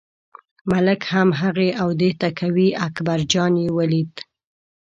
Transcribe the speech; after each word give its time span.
ملک 0.71 1.01
هم 1.13 1.29
هغې 1.41 1.69
او 1.81 1.89
دې 2.01 2.11
ته 2.21 2.29
کوي، 2.39 2.67
اکبرجان 2.87 3.53
یې 3.63 3.69
ولیده. 3.77 4.21